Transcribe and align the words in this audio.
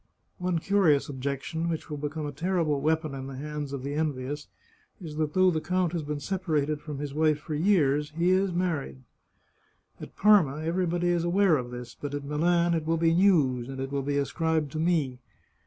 One 0.39 0.57
curious 0.57 1.09
objection, 1.09 1.69
which 1.69 1.87
will 1.87 1.97
become 1.97 2.25
a 2.25 2.31
terrible 2.31 2.81
weapon 2.81 3.13
in 3.13 3.27
the 3.27 3.35
hands 3.35 3.71
of 3.71 3.83
the 3.83 3.93
envious, 3.93 4.47
is, 4.99 5.17
that 5.17 5.35
though 5.35 5.51
the 5.51 5.61
count 5.61 5.93
has 5.93 6.01
been 6.01 6.19
separated 6.19 6.81
from 6.81 6.97
his 6.97 7.13
wife 7.13 7.37
for 7.37 7.53
years, 7.53 8.09
he 8.17 8.31
is 8.31 8.51
married. 8.51 9.03
At 9.99 10.15
Parma 10.17 10.63
everybody 10.63 11.09
is 11.09 11.23
aware 11.23 11.55
of 11.55 11.69
this, 11.69 11.93
but 11.93 12.15
at 12.15 12.23
Milan 12.25 12.73
it 12.73 12.87
will 12.87 12.97
be 12.97 13.13
news, 13.13 13.69
and 13.69 13.79
it 13.79 13.91
will 13.91 14.01
be 14.01 14.17
ascribed 14.17 14.71
to 14.71 14.79
me. 14.79 15.19